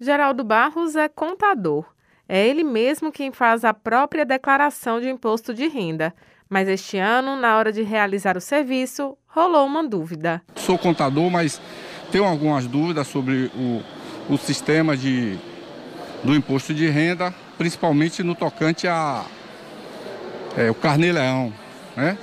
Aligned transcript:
Geraldo 0.00 0.44
Barros 0.44 0.94
é 0.94 1.08
contador. 1.08 1.84
É 2.28 2.46
ele 2.46 2.62
mesmo 2.62 3.10
quem 3.10 3.32
faz 3.32 3.64
a 3.64 3.74
própria 3.74 4.24
declaração 4.24 5.00
de 5.00 5.08
imposto 5.08 5.52
de 5.52 5.66
renda. 5.66 6.14
Mas 6.48 6.68
este 6.68 6.98
ano, 6.98 7.36
na 7.36 7.56
hora 7.56 7.72
de 7.72 7.82
realizar 7.82 8.36
o 8.36 8.40
serviço, 8.40 9.18
rolou 9.26 9.66
uma 9.66 9.86
dúvida. 9.86 10.40
Sou 10.54 10.78
contador, 10.78 11.28
mas 11.30 11.60
tenho 12.12 12.24
algumas 12.24 12.66
dúvidas 12.66 13.08
sobre 13.08 13.50
o, 13.56 13.82
o 14.32 14.38
sistema 14.38 14.96
de, 14.96 15.36
do 16.22 16.32
imposto 16.32 16.72
de 16.72 16.86
renda, 16.88 17.34
principalmente 17.56 18.22
no 18.22 18.36
tocante 18.36 18.86
a 18.86 19.24
é, 20.56 20.70
o 20.70 20.74
carnê-leão, 20.74 21.52
né? 21.96 22.16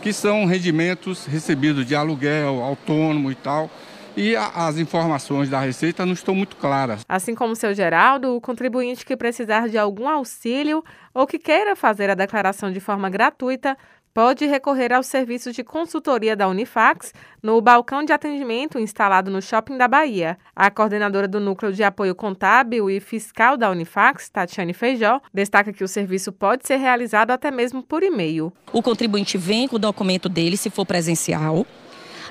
que 0.00 0.12
são 0.12 0.44
rendimentos 0.44 1.26
recebidos 1.26 1.84
de 1.84 1.96
aluguel, 1.96 2.62
autônomo 2.62 3.32
e 3.32 3.34
tal 3.34 3.68
e 4.16 4.34
a, 4.34 4.46
as 4.66 4.78
informações 4.78 5.50
da 5.50 5.60
Receita 5.60 6.06
não 6.06 6.14
estão 6.14 6.34
muito 6.34 6.56
claras. 6.56 7.04
Assim 7.08 7.34
como 7.34 7.52
o 7.52 7.56
seu 7.56 7.74
Geraldo, 7.74 8.34
o 8.34 8.40
contribuinte 8.40 9.04
que 9.04 9.16
precisar 9.16 9.68
de 9.68 9.76
algum 9.76 10.08
auxílio 10.08 10.82
ou 11.12 11.26
que 11.26 11.38
queira 11.38 11.76
fazer 11.76 12.08
a 12.08 12.14
declaração 12.14 12.72
de 12.72 12.80
forma 12.80 13.10
gratuita 13.10 13.76
pode 14.16 14.46
recorrer 14.46 14.94
aos 14.94 15.06
serviços 15.08 15.54
de 15.54 15.62
consultoria 15.62 16.34
da 16.34 16.48
Unifax 16.48 17.12
no 17.42 17.60
balcão 17.60 18.02
de 18.02 18.14
atendimento 18.14 18.78
instalado 18.78 19.30
no 19.30 19.42
Shopping 19.42 19.76
da 19.76 19.86
Bahia. 19.86 20.38
A 20.54 20.70
coordenadora 20.70 21.28
do 21.28 21.38
Núcleo 21.38 21.70
de 21.70 21.84
Apoio 21.84 22.14
Contábil 22.14 22.88
e 22.88 22.98
Fiscal 22.98 23.58
da 23.58 23.70
Unifax, 23.70 24.30
Tatiane 24.30 24.72
Feijó, 24.72 25.20
destaca 25.34 25.70
que 25.70 25.84
o 25.84 25.88
serviço 25.88 26.32
pode 26.32 26.66
ser 26.66 26.78
realizado 26.78 27.30
até 27.30 27.50
mesmo 27.50 27.82
por 27.82 28.02
e-mail. 28.02 28.50
O 28.72 28.82
contribuinte 28.82 29.36
vem 29.36 29.68
com 29.68 29.76
o 29.76 29.78
documento 29.78 30.30
dele, 30.30 30.56
se 30.56 30.70
for 30.70 30.86
presencial 30.86 31.66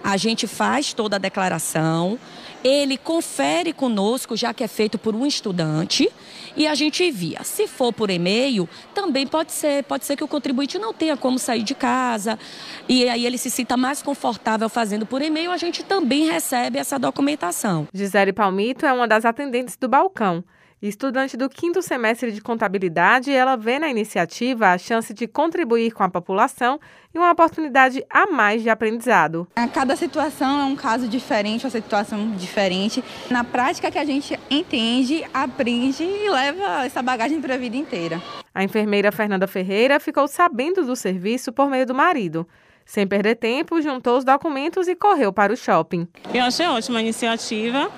a 0.05 0.17
gente 0.17 0.45
faz 0.45 0.93
toda 0.93 1.15
a 1.15 1.19
declaração, 1.19 2.19
ele 2.63 2.95
confere 2.95 3.73
conosco, 3.73 4.37
já 4.37 4.53
que 4.53 4.63
é 4.63 4.67
feito 4.67 4.99
por 4.99 5.15
um 5.15 5.25
estudante, 5.25 6.07
e 6.55 6.67
a 6.67 6.75
gente 6.75 7.03
envia. 7.03 7.43
Se 7.43 7.67
for 7.67 7.91
por 7.91 8.11
e-mail, 8.11 8.69
também 8.93 9.25
pode 9.25 9.51
ser, 9.51 9.83
pode 9.85 10.05
ser 10.05 10.15
que 10.15 10.23
o 10.23 10.27
contribuinte 10.27 10.77
não 10.77 10.93
tenha 10.93 11.17
como 11.17 11.39
sair 11.39 11.63
de 11.63 11.73
casa, 11.73 12.37
e 12.87 13.09
aí 13.09 13.25
ele 13.25 13.39
se 13.39 13.49
sinta 13.49 13.75
mais 13.75 14.03
confortável 14.03 14.69
fazendo 14.69 15.07
por 15.07 15.23
e-mail, 15.23 15.49
a 15.49 15.57
gente 15.57 15.83
também 15.83 16.27
recebe 16.27 16.77
essa 16.77 16.99
documentação. 16.99 17.87
Gisele 17.91 18.31
Palmito 18.31 18.85
é 18.85 18.93
uma 18.93 19.07
das 19.07 19.25
atendentes 19.25 19.75
do 19.75 19.87
balcão. 19.89 20.43
Estudante 20.81 21.37
do 21.37 21.49
quinto 21.49 21.81
semestre 21.81 22.33
de 22.33 22.41
contabilidade, 22.41 23.31
ela 23.31 23.55
vê 23.55 23.79
na 23.79 23.89
iniciativa 23.89 24.67
a 24.67 24.77
chance 24.77 25.13
de 25.13 25.25
contribuir 25.25 25.93
com 25.93 26.03
a 26.03 26.09
população 26.09 26.79
e 27.13 27.17
uma 27.17 27.31
oportunidade 27.31 28.05
a 28.09 28.27
mais 28.27 28.61
de 28.61 28.69
aprendizado. 28.69 29.47
Cada 29.73 29.95
situação 29.95 30.59
é 30.59 30.63
um 30.65 30.75
caso 30.75 31.07
diferente, 31.07 31.65
uma 31.65 31.71
situação 31.71 32.31
diferente. 32.31 33.01
Na 33.31 33.43
prática 33.43 33.89
que 33.89 33.97
a 33.97 34.03
gente 34.03 34.37
entende, 34.49 35.25
aprende 35.33 36.03
e 36.03 36.29
leva 36.29 36.85
essa 36.85 37.01
bagagem 37.01 37.39
para 37.39 37.55
a 37.55 37.57
vida 37.57 37.77
inteira. 37.77 38.21
A 38.53 38.61
enfermeira 38.61 39.13
Fernanda 39.13 39.47
Ferreira 39.47 39.97
ficou 39.99 40.27
sabendo 40.27 40.85
do 40.85 40.95
serviço 40.95 41.53
por 41.53 41.69
meio 41.69 41.85
do 41.85 41.95
marido. 41.95 42.45
Sem 42.85 43.07
perder 43.07 43.35
tempo, 43.35 43.81
juntou 43.81 44.17
os 44.17 44.23
documentos 44.23 44.87
e 44.87 44.95
correu 44.95 45.33
para 45.33 45.51
o 45.51 45.57
shopping. 45.57 46.07
Eu 46.33 46.43
achei 46.43 46.67
ótima 46.67 46.99
a 46.99 47.01
iniciativa 47.01 47.89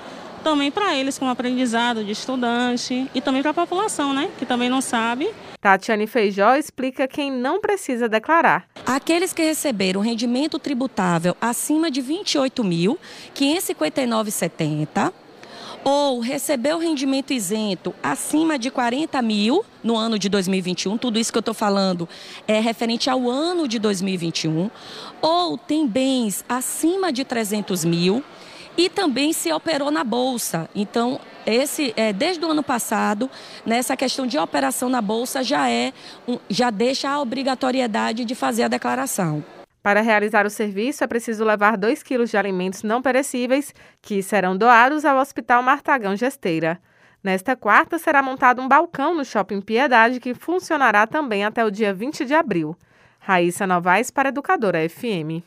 também 0.47 0.71
para 0.71 0.95
eles 0.95 1.19
como 1.19 1.29
aprendizado 1.29 2.05
de 2.05 2.13
estudante 2.13 3.11
e 3.13 3.19
também 3.19 3.41
para 3.41 3.51
a 3.51 3.53
população, 3.53 4.13
né, 4.13 4.29
que 4.39 4.45
também 4.45 4.69
não 4.69 4.79
sabe. 4.79 5.29
Tatiane 5.59 6.07
Feijó 6.07 6.55
explica 6.55 7.05
quem 7.05 7.29
não 7.29 7.59
precisa 7.59 8.07
declarar. 8.07 8.65
Aqueles 8.85 9.33
que 9.33 9.41
receberam 9.41 9.99
rendimento 9.99 10.57
tributável 10.57 11.35
acima 11.41 11.91
de 11.91 11.99
R$ 11.99 12.21
28.559,70 12.23 15.11
ou 15.83 16.21
recebeu 16.21 16.79
rendimento 16.79 17.33
isento 17.33 17.93
acima 18.01 18.57
de 18.57 18.71
40 18.71 19.21
mil 19.21 19.65
no 19.83 19.97
ano 19.97 20.17
de 20.17 20.29
2021, 20.29 20.97
tudo 20.97 21.19
isso 21.19 21.29
que 21.31 21.37
eu 21.37 21.41
estou 21.41 21.53
falando 21.53 22.07
é 22.47 22.61
referente 22.61 23.09
ao 23.09 23.29
ano 23.29 23.67
de 23.67 23.79
2021, 23.79 24.71
ou 25.21 25.57
tem 25.57 25.85
bens 25.85 26.45
acima 26.47 27.11
de 27.11 27.25
300 27.25 27.83
mil 27.83 28.23
e 28.77 28.89
também 28.89 29.33
se 29.33 29.51
operou 29.51 29.89
na 29.89 30.03
bolsa. 30.03 30.69
Então, 30.75 31.19
esse 31.45 31.93
é, 31.97 32.13
desde 32.13 32.45
o 32.45 32.51
ano 32.51 32.61
passado, 32.61 33.29
nessa 33.65 33.97
questão 33.97 34.27
de 34.27 34.37
operação 34.37 34.87
na 34.87 35.01
bolsa 35.01 35.43
já 35.43 35.69
é 35.69 35.91
já 36.49 36.69
deixa 36.69 37.09
a 37.09 37.19
obrigatoriedade 37.19 38.23
de 38.23 38.35
fazer 38.35 38.63
a 38.63 38.67
declaração. 38.67 39.43
Para 39.81 40.01
realizar 40.01 40.45
o 40.45 40.49
serviço, 40.49 41.03
é 41.03 41.07
preciso 41.07 41.45
levar 41.45 41.77
2 41.77 42.03
quilos 42.03 42.29
de 42.29 42.37
alimentos 42.37 42.83
não 42.83 43.01
perecíveis, 43.01 43.73
que 44.01 44.21
serão 44.21 44.57
doados 44.57 45.05
ao 45.05 45.17
Hospital 45.17 45.63
Martagão 45.63 46.15
Gesteira. 46.15 46.79
Nesta 47.23 47.55
quarta, 47.55 47.97
será 47.97 48.21
montado 48.21 48.61
um 48.61 48.67
balcão 48.67 49.15
no 49.15 49.23
Shopping 49.23 49.61
Piedade, 49.61 50.19
que 50.19 50.33
funcionará 50.33 51.07
também 51.07 51.45
até 51.45 51.63
o 51.63 51.71
dia 51.71 51.93
20 51.93 52.25
de 52.25 52.33
abril. 52.33 52.75
Raíssa 53.19 53.65
Novaes 53.65 54.11
para 54.11 54.29
Educadora 54.29 54.87
FM. 54.87 55.43